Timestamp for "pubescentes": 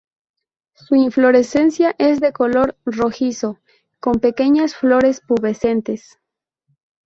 5.27-6.17